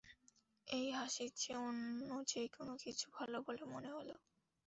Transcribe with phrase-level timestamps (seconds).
[0.67, 4.09] এই হাসির চেয়ে অন্য যে কোনোকিছু ভালো বলে মনে হল।